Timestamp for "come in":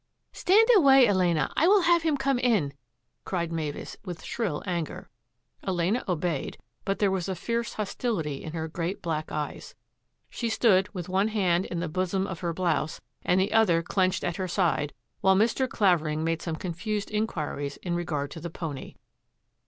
2.17-2.73